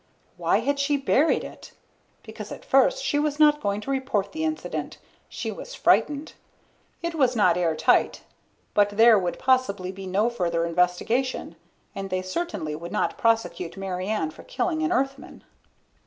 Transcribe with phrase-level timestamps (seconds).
[0.35, 1.73] Why had she buried it?
[2.23, 4.97] Because at first she was not going to report the incident.
[5.29, 6.33] She was frightened.
[7.03, 8.23] It was not airtight,
[8.73, 11.55] but there would probably be no further investigation.
[11.93, 15.43] And they certainly would not prosecute Mary Ann for killing an Earthman.